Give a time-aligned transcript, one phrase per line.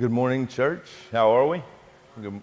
[0.00, 0.88] Good morning, church.
[1.12, 1.62] How are we?
[2.22, 2.40] Good.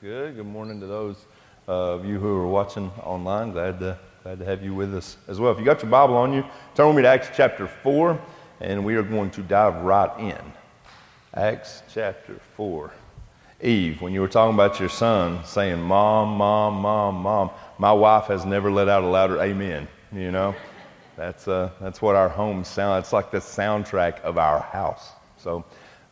[0.00, 0.34] Good.
[0.34, 1.24] Good morning to those
[1.68, 3.52] of you who are watching online.
[3.52, 5.52] Glad to, glad to have you with us as well.
[5.52, 8.20] If you got your Bible on you, turn with me to Acts chapter 4,
[8.58, 10.52] and we are going to dive right in.
[11.32, 12.90] Acts chapter 4.
[13.62, 18.24] Eve, when you were talking about your son saying, Mom, Mom, Mom, Mom, my wife
[18.24, 20.56] has never let out a louder amen, you know?
[21.14, 23.04] That's, uh, that's what our home sound.
[23.04, 25.12] It's like the soundtrack of our house.
[25.36, 25.64] So,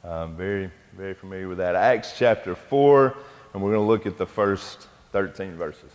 [0.05, 1.75] I'm very, very familiar with that.
[1.75, 3.17] Acts chapter 4,
[3.53, 5.91] and we're going to look at the first 13 verses.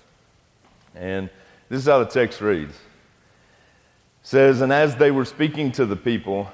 [0.93, 1.29] And
[1.69, 2.73] this is how the text reads.
[2.73, 2.79] It
[4.23, 6.51] says, And as they were speaking to the people,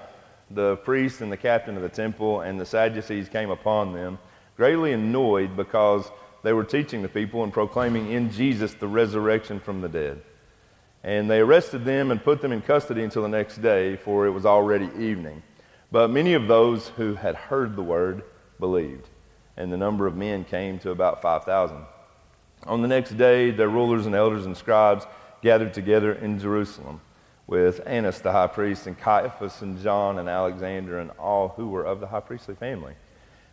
[0.52, 4.20] the priest and the captain of the temple and the Sadducees came upon them,
[4.56, 6.10] greatly annoyed because
[6.44, 10.22] they were teaching the people and proclaiming in Jesus the resurrection from the dead.
[11.04, 14.32] And they arrested them and put them in custody until the next day, for it
[14.32, 15.42] was already evening.
[15.92, 18.24] But many of those who had heard the word
[18.60, 19.10] believed,
[19.58, 21.78] and the number of men came to about 5,000.
[22.66, 25.06] On the next day, their rulers and elders and scribes
[25.42, 27.02] gathered together in Jerusalem
[27.50, 31.84] with Annas the high priest, and Caiaphas, and John, and Alexander, and all who were
[31.84, 32.94] of the high priestly family.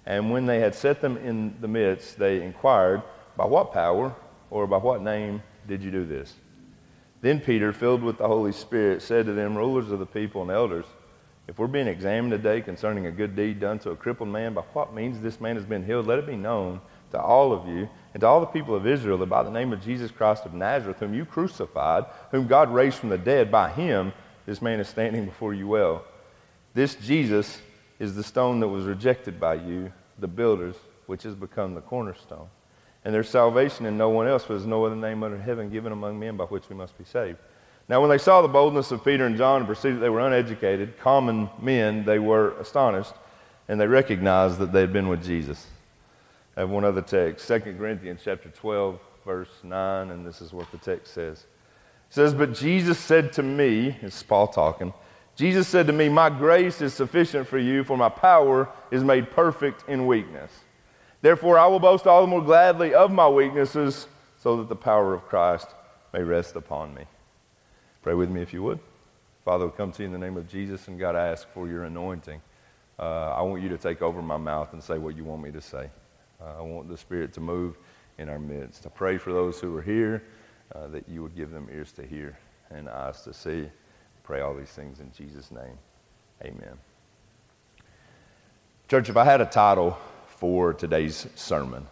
[0.04, 3.02] And when they had set them in the midst, they inquired,
[3.38, 4.14] By what power
[4.50, 6.34] or by what name did you do this?
[7.22, 10.50] Then Peter, filled with the Holy Spirit, said to them, Rulers of the people and
[10.50, 10.84] elders,
[11.48, 14.62] if we're being examined today concerning a good deed done to a crippled man, by
[14.72, 16.80] what means this man has been healed, let it be known
[17.12, 19.72] to all of you and to all the people of Israel that by the name
[19.72, 23.70] of Jesus Christ of Nazareth, whom you crucified, whom God raised from the dead, by
[23.70, 24.12] him
[24.44, 26.04] this man is standing before you well.
[26.74, 27.60] This Jesus
[27.98, 32.48] is the stone that was rejected by you, the builders, which has become the cornerstone.
[33.04, 35.92] And there's salvation in no one else, for there's no other name under heaven given
[35.92, 37.38] among men by which we must be saved.
[37.88, 40.26] Now, when they saw the boldness of Peter and John and perceived that they were
[40.26, 43.12] uneducated, common men, they were astonished,
[43.68, 45.66] and they recognized that they had been with Jesus.
[46.56, 50.70] I have one other text, 2 Corinthians chapter 12, verse 9, and this is what
[50.72, 51.46] the text says.
[52.08, 54.92] It says, But Jesus said to me, it's Paul talking,
[55.36, 59.30] Jesus said to me, My grace is sufficient for you, for my power is made
[59.30, 60.50] perfect in weakness.
[61.20, 64.08] Therefore, I will boast all the more gladly of my weaknesses,
[64.38, 65.68] so that the power of Christ
[66.12, 67.04] may rest upon me.
[68.06, 68.78] Pray with me if you would.
[69.44, 71.66] Father, we come to you in the name of Jesus, and God, I ask for
[71.66, 72.40] your anointing.
[73.00, 75.50] Uh, I want you to take over my mouth and say what you want me
[75.50, 75.90] to say.
[76.40, 77.76] Uh, I want the Spirit to move
[78.18, 78.86] in our midst.
[78.86, 80.22] I pray for those who are here
[80.72, 82.38] uh, that you would give them ears to hear
[82.70, 83.68] and eyes to see.
[84.22, 85.76] Pray all these things in Jesus' name.
[86.44, 86.78] Amen.
[88.88, 91.84] Church, if I had a title for today's sermon,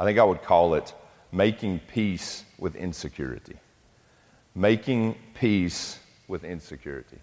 [0.00, 0.94] I think I would call it
[1.32, 3.58] Making Peace with Insecurity
[4.54, 5.98] making peace
[6.28, 7.18] with insecurity.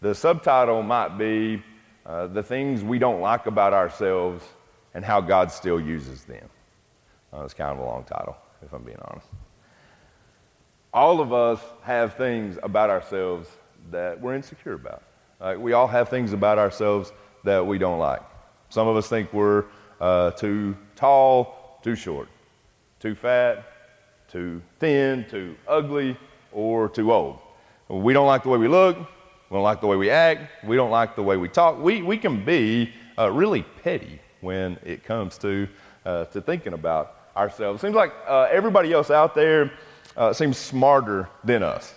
[0.00, 1.62] The subtitle might be
[2.06, 4.44] uh, The Things We Don't Like About Ourselves
[4.94, 6.48] and How God Still Uses Them.
[7.32, 9.26] Uh, it's kind of a long title, if I'm being honest.
[10.92, 13.48] All of us have things about ourselves
[13.90, 15.02] that we're insecure about.
[15.40, 18.22] Uh, we all have things about ourselves that we don't like.
[18.68, 19.64] Some of us think we're
[20.00, 22.28] uh, too tall, too short,
[23.00, 23.64] too fat,
[24.28, 26.16] too thin, too ugly,
[26.54, 27.38] or too old.
[27.88, 28.96] We don't like the way we look.
[28.96, 30.64] We don't like the way we act.
[30.64, 31.78] We don't like the way we talk.
[31.78, 35.68] We, we can be uh, really petty when it comes to,
[36.04, 37.80] uh, to thinking about ourselves.
[37.80, 39.72] It seems like uh, everybody else out there
[40.16, 41.94] uh, seems smarter than us,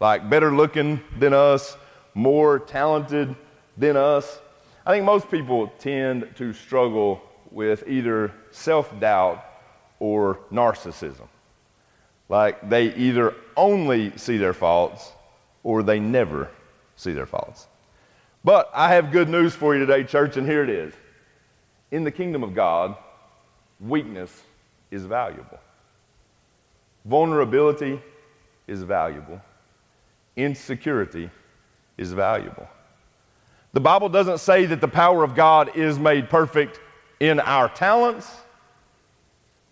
[0.00, 1.76] like better looking than us,
[2.14, 3.34] more talented
[3.76, 4.40] than us.
[4.84, 9.44] I think most people tend to struggle with either self doubt
[10.00, 11.28] or narcissism.
[12.28, 15.12] Like they either only see their faults
[15.62, 16.50] or they never
[16.96, 17.66] see their faults.
[18.44, 20.94] But I have good news for you today, church, and here it is.
[21.90, 22.96] In the kingdom of God,
[23.80, 24.42] weakness
[24.90, 25.58] is valuable.
[27.04, 28.00] Vulnerability
[28.66, 29.40] is valuable.
[30.36, 31.30] Insecurity
[31.96, 32.68] is valuable.
[33.72, 36.80] The Bible doesn't say that the power of God is made perfect
[37.20, 38.30] in our talents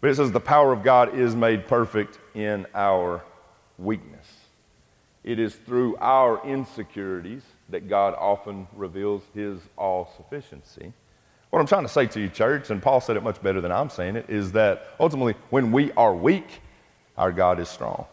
[0.01, 3.23] but it says the power of God is made perfect in our
[3.79, 4.27] weakness.
[5.25, 10.93] It is through our insecurities that God often reveals his all sufficiency.
[11.51, 13.73] What I'm trying to say to you, church, and Paul said it much better than
[13.73, 16.61] I'm saying it, is that ultimately, when we are weak,
[17.17, 18.07] our God is strong.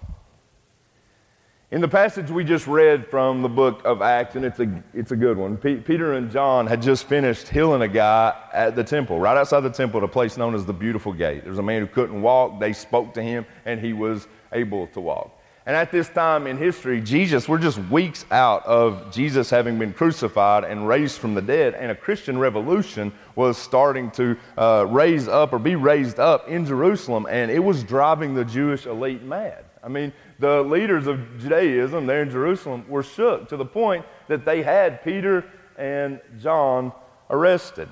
[1.74, 5.12] In the passage we just read from the book of Acts, and it's a, it's
[5.12, 8.84] a good one, P- Peter and John had just finished healing a guy at the
[8.84, 11.42] temple, right outside the temple, at a place known as the Beautiful Gate.
[11.42, 12.60] There was a man who couldn't walk.
[12.60, 15.36] They spoke to him, and he was able to walk.
[15.66, 19.94] And at this time in history, Jesus, we're just weeks out of Jesus having been
[19.94, 25.28] crucified and raised from the dead, and a Christian revolution was starting to uh, raise
[25.28, 29.66] up or be raised up in Jerusalem, and it was driving the Jewish elite mad.
[29.84, 34.44] I mean, the leaders of Judaism there in Jerusalem were shook to the point that
[34.44, 35.46] they had Peter
[35.78, 36.92] and John
[37.30, 37.88] arrested.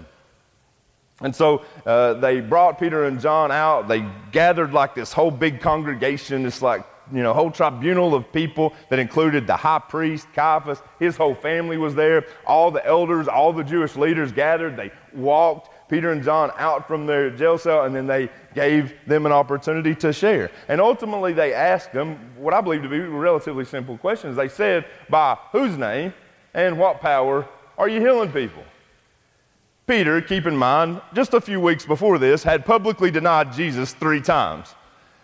[1.22, 3.88] And so uh, they brought Peter and John out.
[3.88, 8.74] They gathered like this whole big congregation, this like you know, whole tribunal of people
[8.90, 12.26] that included the high priest, Caiaphas, his whole family was there.
[12.46, 14.76] All the elders, all the Jewish leaders gathered.
[14.76, 19.26] They walked Peter and John out from their jail cell, and then they gave them
[19.26, 20.50] an opportunity to share.
[20.70, 24.38] And ultimately, they asked them what I believe to be relatively simple questions.
[24.38, 26.14] They said, By whose name
[26.54, 27.46] and what power
[27.78, 28.64] are you healing people?
[29.86, 34.22] Peter, keep in mind, just a few weeks before this, had publicly denied Jesus three
[34.22, 34.74] times.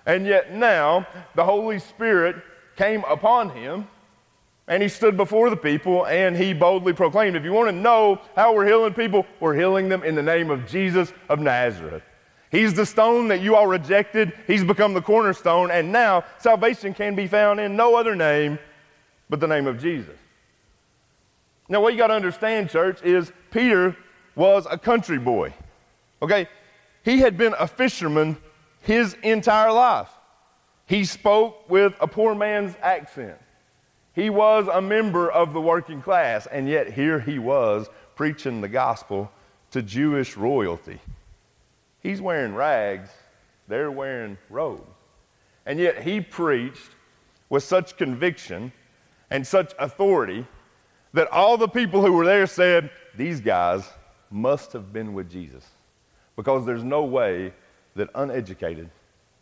[0.06, 2.36] And yet now the Holy Spirit
[2.76, 3.88] came upon him
[4.68, 8.22] and he stood before the people and he boldly proclaimed, If you want to know
[8.36, 12.04] how we're healing people, we're healing them in the name of Jesus of Nazareth.
[12.52, 14.34] He's the stone that you all rejected.
[14.46, 15.72] He's become the cornerstone.
[15.72, 18.60] And now salvation can be found in no other name
[19.30, 20.16] but the name of Jesus.
[21.70, 23.96] Now, what you got to understand, church, is Peter
[24.36, 25.54] was a country boy.
[26.22, 26.48] Okay?
[27.04, 28.38] He had been a fisherman
[28.82, 30.10] his entire life.
[30.86, 33.38] He spoke with a poor man's accent.
[34.18, 38.68] He was a member of the working class, and yet here he was preaching the
[38.68, 39.32] gospel
[39.70, 41.00] to Jewish royalty.
[42.02, 43.12] He's wearing rags,
[43.68, 44.90] they're wearing robes.
[45.68, 46.96] And yet he preached
[47.50, 48.72] with such conviction
[49.30, 50.48] and such authority
[51.14, 53.88] that all the people who were there said, These guys
[54.32, 55.64] must have been with Jesus
[56.36, 57.54] because there's no way
[57.96, 58.90] that uneducated,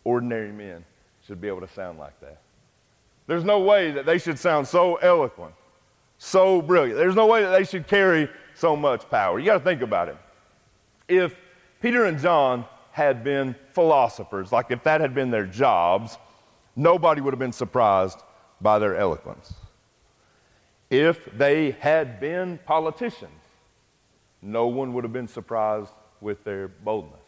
[0.03, 0.83] ordinary men
[1.25, 2.41] should be able to sound like that.
[3.27, 5.53] There's no way that they should sound so eloquent,
[6.17, 6.97] so brilliant.
[6.97, 9.39] There's no way that they should carry so much power.
[9.39, 10.17] You got to think about it.
[11.07, 11.35] If
[11.81, 16.17] Peter and John had been philosophers, like if that had been their jobs,
[16.75, 18.19] nobody would have been surprised
[18.61, 19.53] by their eloquence.
[20.89, 23.41] If they had been politicians,
[24.41, 25.91] no one would have been surprised
[26.21, 27.19] with their boldness.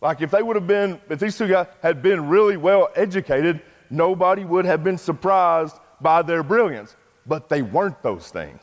[0.00, 3.60] Like if they would have been, if these two guys had been really well educated,
[3.90, 6.96] nobody would have been surprised by their brilliance.
[7.26, 8.62] But they weren't those things.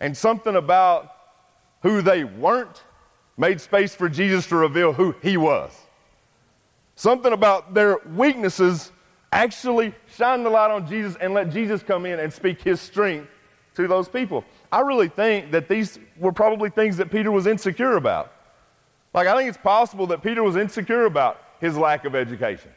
[0.00, 1.12] And something about
[1.82, 2.82] who they weren't
[3.36, 5.72] made space for Jesus to reveal who he was.
[6.94, 8.92] Something about their weaknesses
[9.32, 13.28] actually shined the light on Jesus and let Jesus come in and speak his strength
[13.74, 14.44] to those people.
[14.70, 18.32] I really think that these were probably things that Peter was insecure about.
[19.14, 22.70] Like, I think it's possible that Peter was insecure about his lack of education.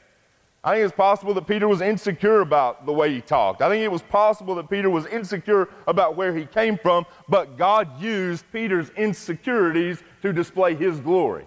[0.63, 3.61] I think it's possible that Peter was insecure about the way he talked.
[3.61, 7.57] I think it was possible that Peter was insecure about where he came from, but
[7.57, 11.45] God used Peter's insecurities to display his glory.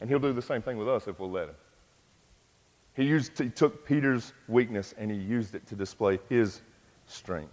[0.00, 1.54] And he'll do the same thing with us if we'll let him.
[2.94, 6.60] He, used, he took Peter's weakness and he used it to display his
[7.06, 7.52] strength.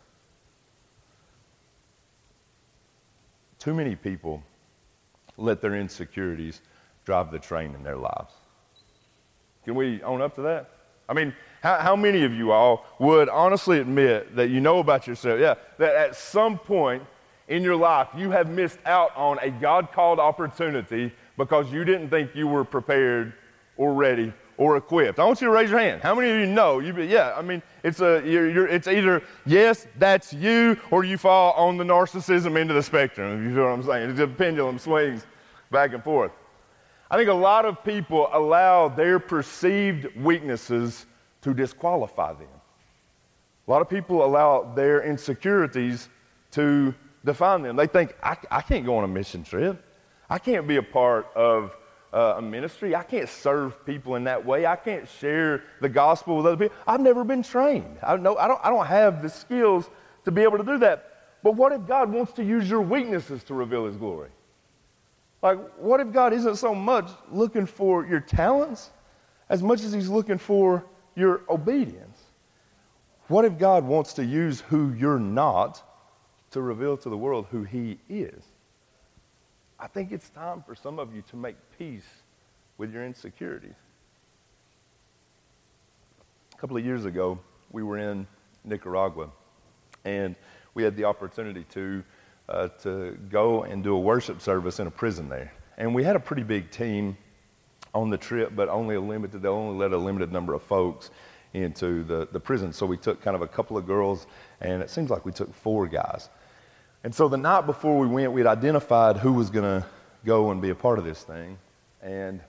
[3.57, 4.43] Too many people
[5.37, 6.61] let their insecurities
[7.05, 8.33] drive the train in their lives.
[9.69, 10.67] Can we own up to that?
[11.07, 11.31] I mean,
[11.61, 15.53] how, how, many of you all would honestly admit that you know about yourself, yeah,
[15.77, 17.03] that at some point
[17.47, 22.09] in your life you have missed out on a God called opportunity because you didn't
[22.09, 23.33] think you were prepared
[23.77, 25.19] or ready or equipped?
[25.19, 26.01] I want you to raise your hand.
[26.01, 26.79] How many of you know?
[26.79, 31.15] You, yeah, I mean, it's, a, you're, you're, it's either yes, that's you, or you
[31.15, 33.43] fall on the narcissism end of the spectrum.
[33.43, 34.15] You know what I'm saying?
[34.15, 35.27] The pendulum swings
[35.69, 36.31] back and forth.
[37.11, 41.07] I think a lot of people allow their perceived weaknesses
[41.41, 42.47] to disqualify them.
[43.67, 46.09] A lot of people allow their insecurities
[46.51, 46.93] to
[47.25, 47.75] define them.
[47.75, 49.83] They think, I, I can't go on a mission trip.
[50.29, 51.75] I can't be a part of
[52.13, 52.95] uh, a ministry.
[52.95, 54.65] I can't serve people in that way.
[54.65, 56.77] I can't share the gospel with other people.
[56.87, 57.97] I've never been trained.
[58.03, 59.89] I, know, I, don't, I don't have the skills
[60.25, 61.37] to be able to do that.
[61.41, 64.29] But what if God wants to use your weaknesses to reveal his glory?
[65.41, 68.91] Like, what if God isn't so much looking for your talents
[69.49, 72.21] as much as he's looking for your obedience?
[73.27, 75.83] What if God wants to use who you're not
[76.51, 78.43] to reveal to the world who he is?
[79.79, 82.07] I think it's time for some of you to make peace
[82.77, 83.75] with your insecurities.
[86.53, 87.39] A couple of years ago,
[87.71, 88.27] we were in
[88.65, 89.29] Nicaragua,
[90.03, 90.35] and
[90.73, 92.03] we had the opportunity to,
[92.49, 95.53] uh, to go and do a worship service in a prison there.
[95.77, 97.15] And we had a pretty big team
[97.93, 101.11] on the trip, but only a limited, they only let a limited number of folks
[101.53, 102.73] into the, the prison.
[102.73, 104.27] So we took kind of a couple of girls,
[104.61, 106.29] and it seems like we took four guys.
[107.03, 109.87] And so the night before we went, we had identified who was going to
[110.25, 111.57] go and be a part of this thing.
[112.01, 112.41] And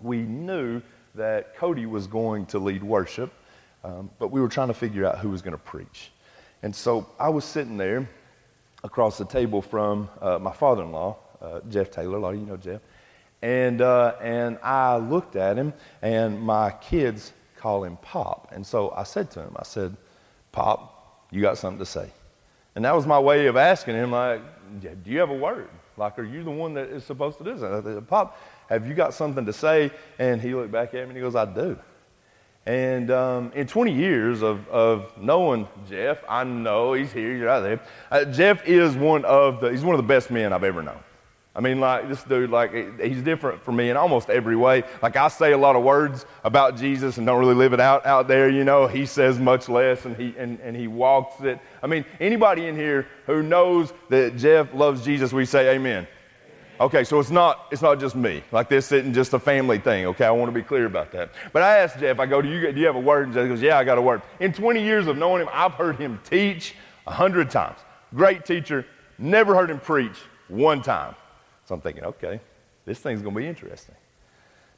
[0.00, 0.82] we knew
[1.14, 3.32] that Cody was going to lead worship,
[3.84, 6.12] um, but we were trying to figure out who was going to preach.
[6.62, 8.08] And so I was sitting there
[8.84, 12.16] across the table from uh, my father in law, uh, Jeff Taylor.
[12.16, 12.80] A lot of you know Jeff.
[13.42, 18.52] And, uh, and I looked at him, and my kids call him Pop.
[18.52, 19.96] And so I said to him, I said,
[20.52, 22.10] Pop, you got something to say?
[22.74, 24.40] And that was my way of asking him, like,
[24.80, 25.68] do you have a word?
[25.96, 27.60] Like, are you the one that is supposed to do this?
[27.60, 29.90] Said, Pop, have you got something to say?
[30.18, 31.78] And he looked back at me and he goes, I do.
[32.64, 37.60] And um, in 20 years of, of knowing Jeff, I know he's here, you're out
[37.60, 37.80] there.
[38.10, 41.00] Uh, Jeff is one of the, he's one of the best men I've ever known.
[41.54, 44.84] I mean, like, this dude, like, he's different from me in almost every way.
[45.02, 48.06] Like, I say a lot of words about Jesus and don't really live it out
[48.06, 48.86] out there, you know.
[48.86, 51.58] He says much less and he, and, and he walks it.
[51.82, 56.06] I mean, anybody in here who knows that Jeff loves Jesus, we say amen.
[56.80, 58.42] Okay, so it's not, it's not just me.
[58.50, 60.24] Like, this isn't just a family thing, okay?
[60.24, 61.30] I want to be clear about that.
[61.52, 63.26] But I asked Jeff, I go, do you, do you have a word?
[63.26, 64.22] And Jeff goes, yeah, I got a word.
[64.40, 66.74] In 20 years of knowing him, I've heard him teach
[67.06, 67.78] a hundred times.
[68.14, 68.86] Great teacher.
[69.18, 70.16] Never heard him preach
[70.48, 71.14] one time.
[71.66, 72.40] So I'm thinking, okay,
[72.84, 73.94] this thing's to be interesting.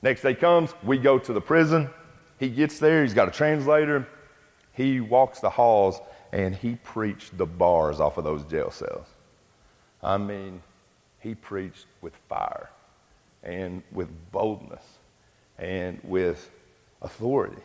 [0.03, 1.89] Next day comes, we go to the prison.
[2.39, 4.07] He gets there, he's got a translator.
[4.73, 6.01] He walks the halls
[6.33, 9.07] and he preached the bars off of those jail cells.
[10.03, 10.63] I mean,
[11.25, 12.69] he preached with fire
[13.43, 14.85] and with boldness
[15.59, 16.51] and with
[17.03, 17.63] authority.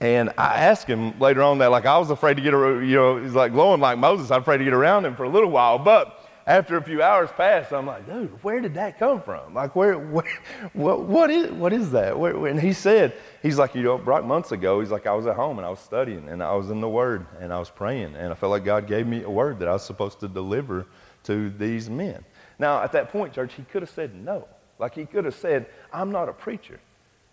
[0.00, 2.96] And I asked him later on that, like, I was afraid to get, around, you
[2.96, 4.30] know, he's like glowing like Moses.
[4.30, 5.78] I'm afraid to get around him for a little while.
[5.78, 9.52] But after a few hours passed, I'm like, dude, where did that come from?
[9.52, 10.24] Like, where, where
[10.72, 12.18] what, what, is, what is that?
[12.18, 15.26] Where, and he said, he's like, you know, Brock, months ago, he's like, I was
[15.26, 17.68] at home and I was studying and I was in the Word and I was
[17.68, 20.28] praying and I felt like God gave me a word that I was supposed to
[20.28, 20.86] deliver
[21.24, 22.24] to these men.
[22.60, 24.46] Now, at that point, church, he could have said no.
[24.78, 26.78] Like, he could have said, I'm not a preacher.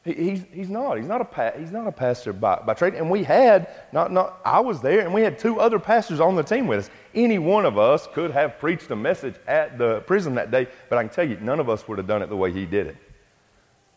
[0.06, 0.98] he's, he's not.
[0.98, 2.94] He's not a, pa- he's not a pastor by, by trade.
[2.94, 6.36] And we had, not, not, I was there, and we had two other pastors on
[6.36, 10.00] the team with us any one of us could have preached a message at the
[10.02, 12.30] prison that day, but I can tell you, none of us would have done it
[12.30, 12.96] the way he did it.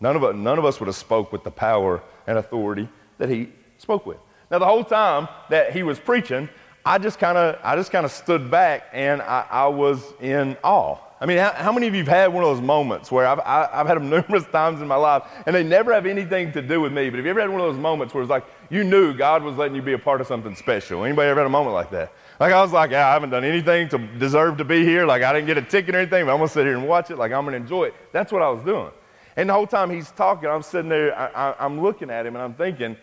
[0.00, 3.50] None of, none of us would have spoke with the power and authority that he
[3.78, 4.18] spoke with.
[4.50, 6.48] Now, the whole time that he was preaching,
[6.84, 10.56] I just kind of I just kind of stood back and I, I, was in
[10.64, 10.96] awe.
[11.22, 13.40] I mean, how, how, many of you have had one of those moments where I've,
[13.40, 16.62] I, have had them numerous times in my life and they never have anything to
[16.62, 17.10] do with me?
[17.10, 19.42] But have you ever had one of those moments where it's like you knew God
[19.42, 21.04] was letting you be a part of something special?
[21.04, 22.14] Anybody ever had a moment like that?
[22.40, 25.04] Like I was like, yeah, I haven't done anything to deserve to be here.
[25.04, 27.10] Like I didn't get a ticket or anything, but I'm gonna sit here and watch
[27.10, 27.18] it.
[27.18, 27.94] Like I'm gonna enjoy it.
[28.12, 28.90] That's what I was doing.
[29.36, 32.42] And the whole time he's talking, I'm sitting there, I, am looking at him and
[32.42, 32.96] I'm thinking,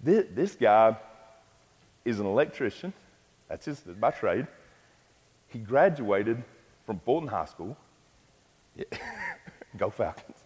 [0.00, 0.96] this, this guy
[2.04, 2.92] is an electrician.
[3.48, 4.46] That's his by trade.
[5.48, 6.42] He graduated
[6.88, 7.76] from Fulton High School.
[8.74, 8.84] Yeah.
[9.76, 10.38] Go Falcons.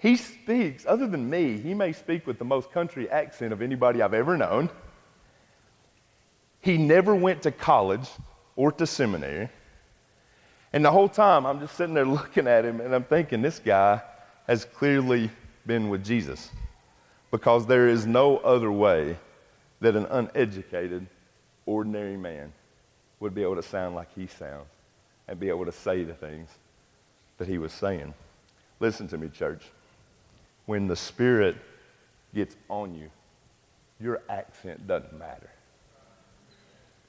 [0.00, 4.02] he speaks, other than me, he may speak with the most country accent of anybody
[4.02, 4.68] I've ever known.
[6.60, 8.08] He never went to college
[8.56, 9.48] or to seminary.
[10.72, 13.60] And the whole time, I'm just sitting there looking at him and I'm thinking, this
[13.60, 14.02] guy
[14.48, 15.30] has clearly
[15.66, 16.50] been with Jesus
[17.30, 19.16] because there is no other way
[19.78, 21.06] that an uneducated,
[21.64, 22.52] ordinary man
[23.24, 24.66] would be able to sound like he sounds
[25.28, 26.50] and be able to say the things
[27.38, 28.12] that he was saying.
[28.80, 29.62] Listen to me, church.
[30.66, 31.56] When the Spirit
[32.34, 33.08] gets on you,
[33.98, 35.48] your accent doesn't matter.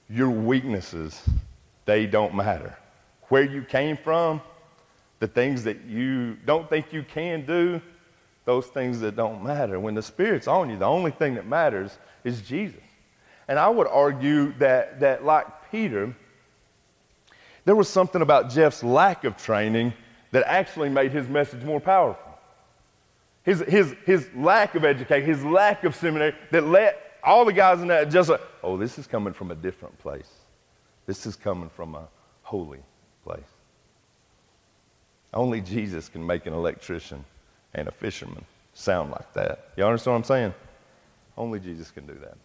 [0.09, 1.21] Your weaknesses,
[1.83, 2.77] they don't matter.
[3.23, 4.41] Where you came from,
[5.19, 7.81] the things that you don't think you can do,
[8.45, 9.81] those things that don't matter.
[9.81, 12.79] When the Spirit's on you, the only thing that matters is Jesus.
[13.49, 15.45] And I would argue that, that like
[15.75, 16.15] Peter,
[17.65, 19.91] there was something about Jeff's lack of training
[20.31, 22.39] that actually made his message more powerful.
[23.43, 27.81] His, his, his lack of education, his lack of seminary, that let all the guys
[27.81, 30.29] in that just like, oh, this is coming from a different place.
[31.07, 32.07] This is coming from a
[32.43, 32.79] holy
[33.25, 33.43] place.
[35.33, 37.25] Only Jesus can make an electrician
[37.73, 39.71] and a fisherman sound like that.
[39.75, 40.53] You understand what I'm saying?
[41.37, 42.37] Only Jesus can do that.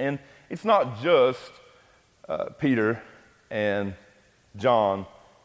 [0.00, 1.52] And it's not just
[2.30, 3.02] uh, Peter
[3.50, 3.92] and
[4.56, 5.04] John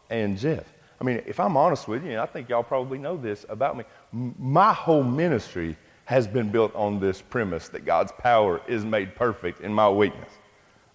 [0.10, 0.64] and Jeff.
[1.02, 3.76] I mean, if I'm honest with you, and I think y'all probably know this about
[3.76, 5.76] me, my whole ministry
[6.06, 10.32] has been built on this premise that God's power is made perfect in my weakness.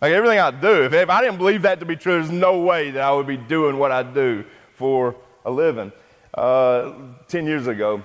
[0.01, 2.61] Like everything I do, if, if I didn't believe that to be true, there's no
[2.61, 4.45] way that I would be doing what I do
[4.77, 5.93] for a living.
[6.33, 6.93] Uh,
[7.27, 8.03] Ten years ago,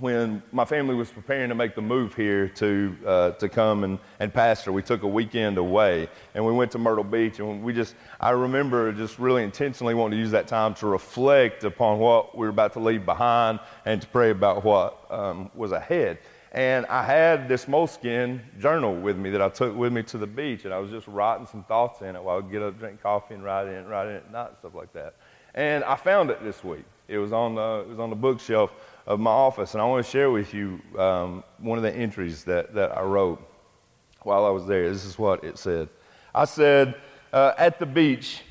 [0.00, 3.98] when my family was preparing to make the move here to, uh, to come and,
[4.20, 7.38] and pastor, we took a weekend away and we went to Myrtle Beach.
[7.38, 11.64] And we just, I remember just really intentionally wanting to use that time to reflect
[11.64, 15.72] upon what we were about to leave behind and to pray about what um, was
[15.72, 16.18] ahead.
[16.52, 20.26] And I had this moleskin journal with me that I took with me to the
[20.26, 22.78] beach, and I was just writing some thoughts in it while I would get up,
[22.78, 25.14] drink coffee, and write in it, write in it night, stuff like that.
[25.54, 26.84] And I found it this week.
[27.08, 28.70] It was on the, it was on the bookshelf
[29.06, 32.44] of my office, and I want to share with you um, one of the entries
[32.44, 33.42] that, that I wrote
[34.22, 34.90] while I was there.
[34.90, 35.88] This is what it said.
[36.34, 36.96] I said,
[37.32, 38.42] uh, At the beach,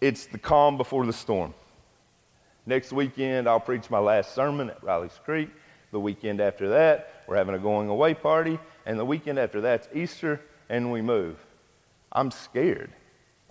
[0.00, 1.54] it's the calm before the storm.
[2.66, 5.48] Next weekend, I'll preach my last sermon at Riley's Creek.
[5.90, 8.58] The weekend after that, we're having a going away party.
[8.84, 11.36] And the weekend after that's Easter, and we move.
[12.12, 12.92] I'm scared.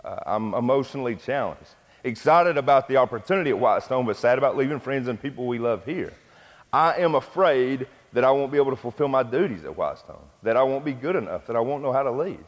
[0.04, 1.74] Uh, I'm emotionally challenged
[2.04, 5.58] excited about the opportunity at White Stone, but sad about leaving friends and people we
[5.58, 6.12] love here.
[6.72, 10.24] I am afraid that I won't be able to fulfill my duties at White Stone,
[10.42, 12.44] that I won't be good enough, that I won't know how to lead.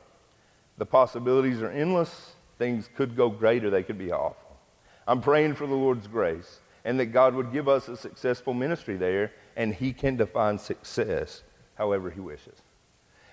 [0.79, 2.35] The possibilities are endless.
[2.59, 4.57] Things could go great or they could be awful.
[5.07, 8.97] I'm praying for the Lord's grace and that God would give us a successful ministry
[8.97, 11.43] there, and He can define success
[11.75, 12.61] however He wishes.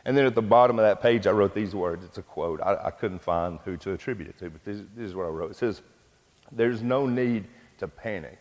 [0.06, 2.06] And then at the bottom of that page, I wrote these words.
[2.06, 2.62] It's a quote.
[2.62, 5.30] I, I couldn't find who to attribute it to, but this, this is what I
[5.30, 5.52] wrote.
[5.52, 5.82] It says,
[6.52, 7.46] there's no need
[7.78, 8.40] to panic.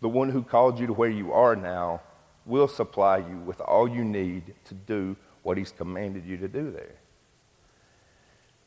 [0.00, 2.00] The one who called you to where you are now
[2.44, 6.70] will supply you with all you need to do what he's commanded you to do
[6.70, 6.94] there.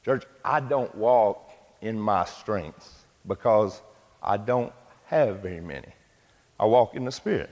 [0.03, 3.81] Church, I don't walk in my strengths because
[4.21, 4.71] I don't
[5.05, 5.89] have very many.
[6.59, 7.49] I walk in the Spirit.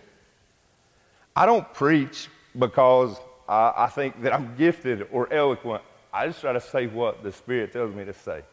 [1.35, 3.17] I don't preach because
[3.49, 5.83] I, I think that I'm gifted or eloquent.
[6.13, 8.43] I just try to say what the Spirit tells me to say.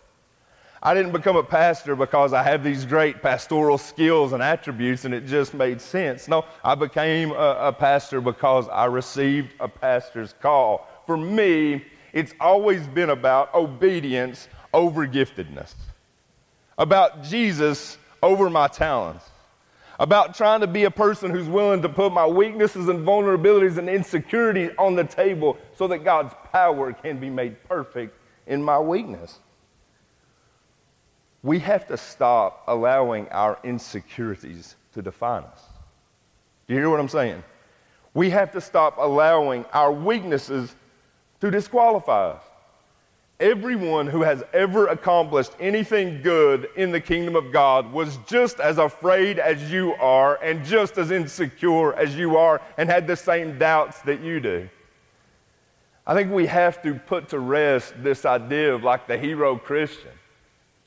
[0.82, 5.12] I didn't become a pastor because I have these great pastoral skills and attributes and
[5.12, 6.26] it just made sense.
[6.26, 10.88] No, I became a, a, pastor because I received a pastor's call.
[11.04, 11.84] For me,
[12.14, 15.74] it's always been about obedience over giftedness,
[16.78, 19.26] about Jesus over my talents,
[19.98, 23.86] about trying to be a person who's willing to put my weaknesses and vulnerabilities and
[23.90, 28.16] insecurities on the table so that God's power can be made perfect
[28.46, 29.40] in my weakness.
[31.42, 35.62] We have to stop allowing our insecurities to define us.
[36.66, 37.42] Do you hear what I'm saying?
[38.12, 40.74] We have to stop allowing our weaknesses
[41.40, 42.42] to disqualify us.
[43.38, 48.76] Everyone who has ever accomplished anything good in the kingdom of God was just as
[48.76, 53.58] afraid as you are and just as insecure as you are and had the same
[53.58, 54.68] doubts that you do.
[56.06, 60.10] I think we have to put to rest this idea of like the hero Christian.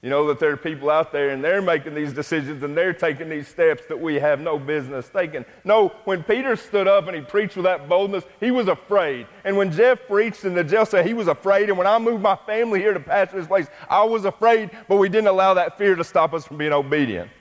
[0.03, 2.91] You know that there are people out there and they're making these decisions and they're
[2.91, 5.45] taking these steps that we have no business taking.
[5.63, 9.27] No, when Peter stood up and he preached with that boldness, he was afraid.
[9.45, 11.69] And when Jeff preached in the jail cell, he was afraid.
[11.69, 14.97] And when I moved my family here to pastor this place, I was afraid, but
[14.97, 17.31] we didn't allow that fear to stop us from being obedient.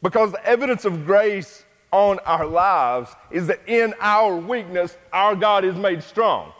[0.00, 5.62] Because the evidence of grace on our lives is that in our weakness, our God
[5.62, 6.54] is made strong.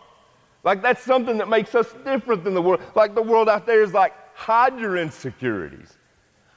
[0.63, 2.83] Like that's something that makes us different than the world.
[2.95, 4.13] Like the world out there is like,
[4.43, 5.97] hide your insecurities,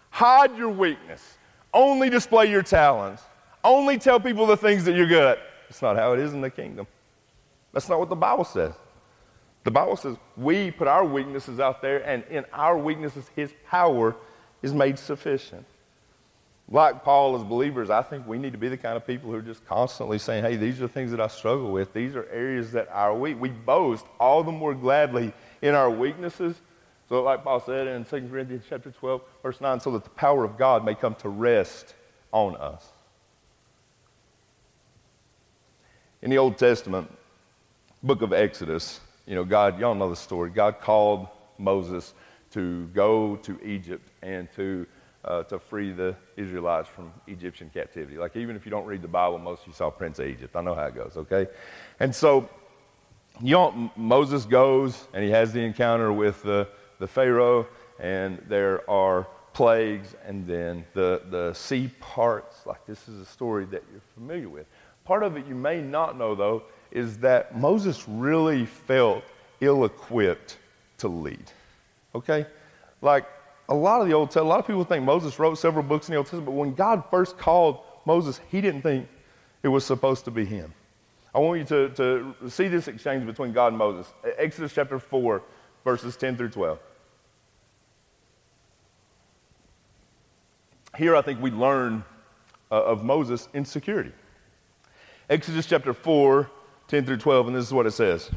[0.10, 1.38] hide your weakness,
[1.72, 3.22] only display your talents,
[3.64, 5.38] only tell people the things that you're good at.
[5.70, 6.88] That's not how it is in the kingdom.
[7.74, 8.74] That's not what the Bible says.
[9.66, 14.16] The Bible says we put our weaknesses out there, and in our weaknesses, His power
[14.64, 15.66] is made sufficient.
[16.68, 19.38] Like Paul, as believers, I think we need to be the kind of people who
[19.38, 21.94] are just constantly saying, hey, these are things that I struggle with.
[21.94, 23.40] These are areas that are weak.
[23.40, 26.56] We boast all the more gladly in our weaknesses
[27.08, 30.44] so, like Paul said in 2 Corinthians chapter 12, verse 9, so that the power
[30.44, 31.94] of God may come to rest
[32.32, 32.84] on us.
[36.24, 37.12] In the Old Testament,
[38.02, 40.50] book of Exodus, you know, God, y'all know the story.
[40.50, 41.28] God called
[41.60, 42.14] Moses
[42.52, 44.88] to go to Egypt and to,
[45.26, 48.18] uh, to free the Israelites from Egyptian captivity.
[48.18, 50.56] Like, even if you don't read the Bible, most of you saw Prince of Egypt.
[50.56, 51.48] I know how it goes, okay?
[52.00, 52.50] And so,
[53.42, 56.68] you know, Moses goes and he has the encounter with the
[57.00, 57.68] the Pharaoh,
[58.00, 62.66] and there are plagues, and then the, the sea parts.
[62.66, 64.68] Like this is a story that you're familiar with.
[65.06, 69.24] Part of it you may not know, though, is that Moses really felt
[69.62, 70.58] ill equipped
[71.00, 71.52] to lead.
[72.14, 72.46] Okay?
[73.02, 73.26] Like
[73.70, 76.08] a lot of the Old Testament, a lot of people think Moses wrote several books
[76.08, 79.08] in the Old Testament, but when God first called Moses, he didn't think
[79.64, 80.74] it was supposed to be him.
[81.34, 84.12] I want you to, to see this exchange between God and Moses.
[84.38, 85.42] Exodus chapter 4,
[85.86, 86.80] verses 10 through 12.
[90.98, 92.04] Here, I think we learn
[92.72, 94.12] uh, of Moses' insecurity.
[95.30, 96.50] Exodus chapter 4,
[96.88, 98.30] 10 through 12, and this is what it says.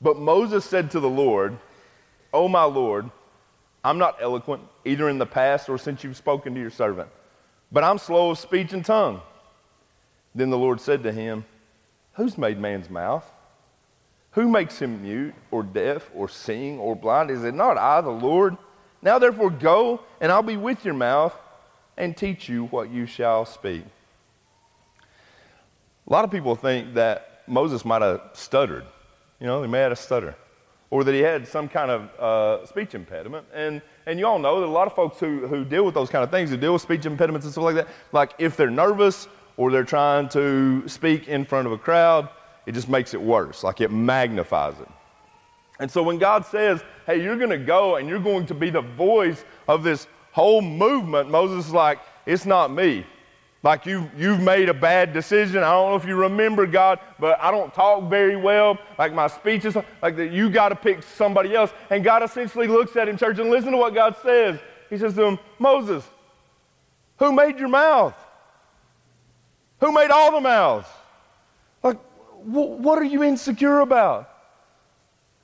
[0.00, 1.58] But Moses said to the Lord,
[2.32, 3.10] O my Lord,
[3.82, 7.08] I'm not eloquent, either in the past or since you've spoken to your servant,
[7.72, 9.22] but I'm slow of speech and tongue.
[10.34, 11.44] Then the Lord said to him,
[12.12, 13.30] Who's made man's mouth?
[14.32, 17.30] Who makes him mute or deaf or seeing or blind?
[17.30, 18.56] Is it not I, the Lord?
[19.00, 21.34] Now therefore go, and I'll be with your mouth
[21.96, 23.84] and teach you what you shall speak.
[26.06, 28.84] A lot of people think that Moses might have stuttered.
[29.40, 30.34] You know, he may have a stutter.
[30.90, 33.46] Or that he had some kind of uh, speech impediment.
[33.52, 36.08] And, and you all know that a lot of folks who, who deal with those
[36.08, 38.70] kind of things, who deal with speech impediments and stuff like that, like if they're
[38.70, 42.30] nervous or they're trying to speak in front of a crowd,
[42.68, 43.64] it just makes it worse.
[43.64, 44.88] Like it magnifies it.
[45.80, 48.68] And so when God says, hey, you're going to go and you're going to be
[48.68, 53.06] the voice of this whole movement, Moses is like, it's not me.
[53.62, 55.62] Like you, you've made a bad decision.
[55.62, 58.76] I don't know if you remember God, but I don't talk very well.
[58.98, 60.30] Like my speech is like that.
[60.30, 61.70] You got to pick somebody else.
[61.88, 64.60] And God essentially looks at him, church, and listen to what God says.
[64.90, 66.04] He says to him, Moses,
[67.16, 68.14] who made your mouth?
[69.80, 70.88] Who made all the mouths?
[72.48, 74.30] What are you insecure about?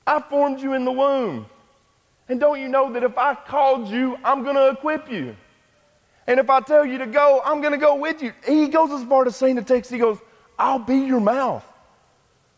[0.07, 1.45] I formed you in the womb.
[2.27, 5.35] And don't you know that if I called you, I'm going to equip you?
[6.25, 8.33] And if I tell you to go, I'm going to go with you.
[8.47, 10.17] He goes as far as saying the text, he goes,
[10.57, 11.63] I'll be your mouth.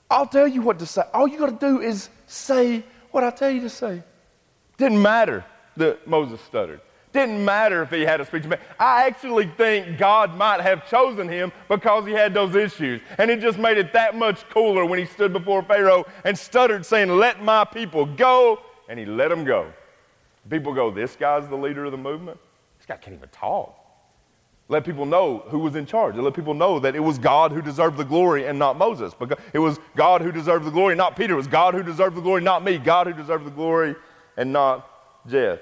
[0.09, 1.03] I'll tell you what to say.
[1.13, 4.01] All you got to do is say what I tell you to say.
[4.77, 5.43] Didn't matter
[5.75, 6.79] that Moses stuttered.
[7.13, 8.61] Didn't matter if he had a speech impediment.
[8.79, 13.01] I actually think God might have chosen him because he had those issues.
[13.17, 16.85] And it just made it that much cooler when he stood before Pharaoh and stuttered,
[16.85, 18.59] saying, Let my people go.
[18.89, 19.71] And he let them go.
[20.49, 22.39] People go, This guy's the leader of the movement?
[22.77, 23.73] This guy can't even talk.
[24.69, 26.15] Let people know who was in charge.
[26.15, 29.13] Let people know that it was God who deserved the glory and not Moses.
[29.13, 31.33] Because it was God who deserved the glory, not Peter.
[31.33, 32.77] It was God who deserved the glory, not me.
[32.77, 33.95] God who deserved the glory
[34.35, 34.89] and not
[35.25, 35.59] Jeff.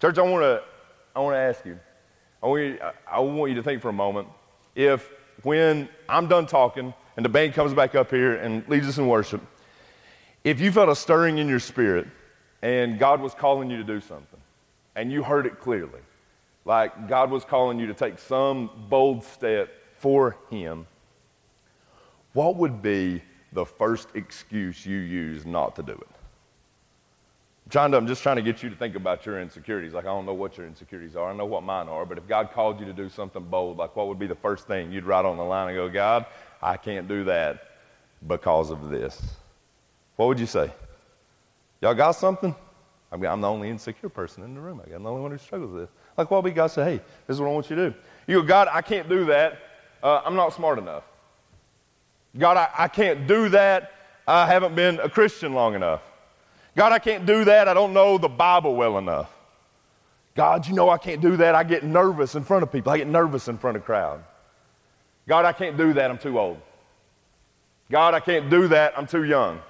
[0.00, 0.62] Church, I want to
[1.14, 1.78] I want to ask you.
[2.42, 2.78] I want you,
[3.10, 4.28] I want you to think for a moment
[4.74, 5.10] if
[5.42, 9.06] when I'm done talking and the band comes back up here and leads us in
[9.06, 9.42] worship,
[10.42, 12.06] if you felt a stirring in your spirit
[12.62, 14.40] and God was calling you to do something
[14.96, 16.00] and you heard it clearly,
[16.64, 20.86] like God was calling you to take some bold step for Him,
[22.32, 26.09] what would be the first excuse you use not to do it?
[27.70, 29.92] To, I'm just trying to get you to think about your insecurities.
[29.92, 31.30] Like, I don't know what your insecurities are.
[31.30, 32.04] I know what mine are.
[32.04, 34.66] But if God called you to do something bold, like, what would be the first
[34.66, 36.26] thing you'd write on the line and go, God,
[36.62, 37.64] I can't do that
[38.26, 39.20] because of this?
[40.16, 40.70] What would you say?
[41.80, 42.54] Y'all got something?
[43.12, 44.80] I mean, I'm the only insecure person in the room.
[44.84, 45.90] I'm the only one who struggles with this.
[46.16, 46.84] Like, what would God say?
[46.84, 47.96] Hey, this is what I want you to do.
[48.26, 49.58] You go, God, I can't do that.
[50.02, 51.04] Uh, I'm not smart enough.
[52.38, 53.92] God, I, I can't do that.
[54.26, 56.02] I haven't been a Christian long enough.
[56.76, 57.68] God, I can't do that.
[57.68, 59.30] I don't know the Bible well enough.
[60.34, 61.54] God, you know I can't do that.
[61.54, 62.92] I get nervous in front of people.
[62.92, 64.22] I get nervous in front of crowd.
[65.26, 66.10] God, I can't do that.
[66.10, 66.60] I'm too old.
[67.90, 68.96] God, I can't do that.
[68.96, 69.60] I'm too young.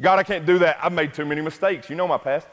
[0.00, 0.78] God, I can't do that.
[0.82, 1.90] I've made too many mistakes.
[1.90, 2.46] You know my past.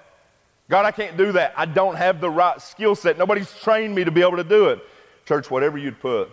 [0.70, 1.54] God, I can't do that.
[1.58, 3.18] I don't have the right skill set.
[3.18, 4.80] Nobody's trained me to be able to do it.
[5.26, 6.30] Church, whatever you'd put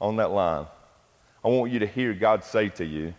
[0.00, 0.66] on that line,
[1.44, 3.14] I want you to hear God say to you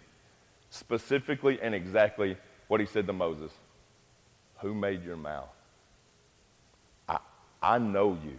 [0.70, 2.38] specifically and exactly
[2.70, 3.52] what he said to Moses
[4.62, 5.50] Who made your mouth?
[7.10, 7.18] I,
[7.62, 8.38] I know you.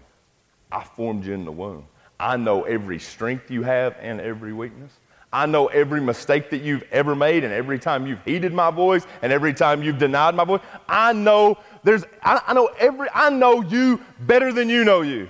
[0.72, 1.84] I formed you in the womb.
[2.18, 4.92] I know every strength you have and every weakness.
[5.32, 9.06] I know every mistake that you've ever made and every time you've heeded my voice
[9.22, 10.60] and every time you've denied my voice.
[10.88, 15.28] I know there's I, I know every I know you better than you know you.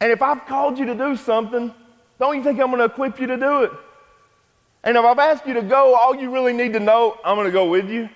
[0.00, 1.74] And if I've called you to do something,
[2.18, 3.72] don't you think I'm going to equip you to do it?
[4.84, 7.46] And if I've asked you to go, all you really need to know, I'm going
[7.46, 8.08] to go with you.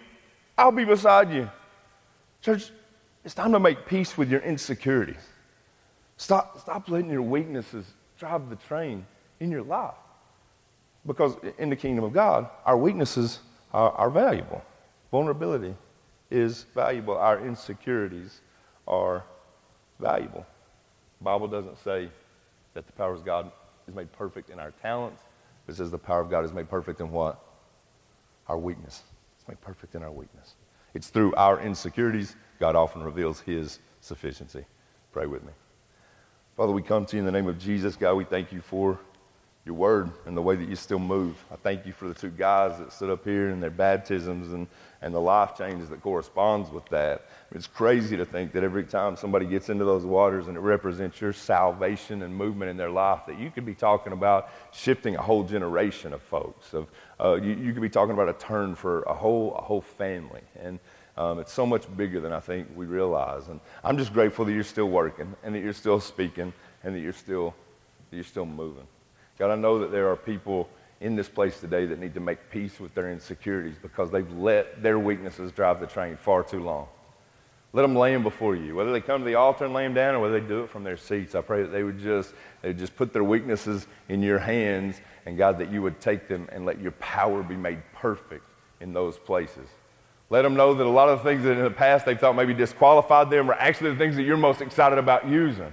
[0.56, 1.50] I'll be beside you.
[2.40, 2.70] Church,
[3.24, 5.28] it's time to make peace with your insecurities.
[6.16, 7.86] Stop, stop letting your weaknesses
[8.18, 9.04] drive the train
[9.40, 9.94] in your life.
[11.04, 13.40] Because in the kingdom of God, our weaknesses
[13.72, 14.62] are, are valuable.
[15.10, 15.74] Vulnerability
[16.30, 17.16] is valuable.
[17.16, 18.40] Our insecurities
[18.86, 19.24] are
[19.98, 20.46] valuable.
[21.18, 22.08] The Bible doesn't say
[22.74, 23.50] that the power of God
[23.88, 25.22] is made perfect in our talents
[25.72, 27.42] it says the power of God is made perfect in what?
[28.48, 29.02] Our weakness.
[29.36, 30.54] It's made perfect in our weakness.
[30.94, 34.64] It's through our insecurities God often reveals his sufficiency.
[35.10, 35.52] Pray with me.
[36.56, 37.96] Father, we come to you in the name of Jesus.
[37.96, 39.00] God, we thank you for
[39.64, 41.36] your word and the way that you still move.
[41.50, 44.66] I thank you for the two guys that stood up here and their baptisms and,
[45.00, 47.26] and the life changes that corresponds with that.
[47.52, 51.20] It's crazy to think that every time somebody gets into those waters and it represents
[51.20, 55.22] your salvation and movement in their life, that you could be talking about shifting a
[55.22, 56.74] whole generation of folks.
[56.74, 56.88] Of
[57.20, 60.40] uh, you, you, could be talking about a turn for a whole a whole family,
[60.60, 60.80] and
[61.16, 63.46] um, it's so much bigger than I think we realize.
[63.46, 67.00] And I'm just grateful that you're still working and that you're still speaking and that
[67.00, 67.54] you're still
[68.10, 68.86] that you're still moving.
[69.42, 70.68] God, I know that there are people
[71.00, 74.84] in this place today that need to make peace with their insecurities because they've let
[74.84, 76.86] their weaknesses drive the train far too long.
[77.72, 78.76] Let them lay them before you.
[78.76, 80.70] Whether they come to the altar and lay them down or whether they do it
[80.70, 83.88] from their seats, I pray that they would just, they would just put their weaknesses
[84.08, 87.56] in your hands and God, that you would take them and let your power be
[87.56, 88.44] made perfect
[88.80, 89.68] in those places.
[90.30, 92.36] Let them know that a lot of the things that in the past they thought
[92.36, 95.72] maybe disqualified them are actually the things that you're most excited about using.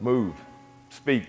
[0.00, 0.34] Move,
[0.88, 1.28] speak,